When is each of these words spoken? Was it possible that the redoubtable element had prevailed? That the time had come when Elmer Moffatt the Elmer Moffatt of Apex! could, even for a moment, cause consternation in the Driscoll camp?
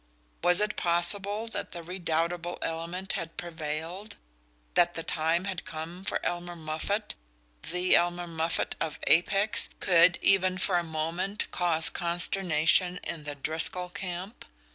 Was 0.41 0.59
it 0.59 0.77
possible 0.77 1.45
that 1.49 1.73
the 1.73 1.83
redoubtable 1.83 2.57
element 2.63 3.13
had 3.13 3.37
prevailed? 3.37 4.17
That 4.73 4.95
the 4.95 5.03
time 5.03 5.45
had 5.45 5.63
come 5.63 6.05
when 6.09 6.19
Elmer 6.23 6.55
Moffatt 6.55 7.13
the 7.71 7.95
Elmer 7.95 8.25
Moffatt 8.25 8.73
of 8.81 8.97
Apex! 9.05 9.69
could, 9.79 10.17
even 10.23 10.57
for 10.57 10.79
a 10.79 10.83
moment, 10.83 11.51
cause 11.51 11.91
consternation 11.91 12.99
in 13.03 13.25
the 13.25 13.35
Driscoll 13.35 13.89
camp? 13.89 14.43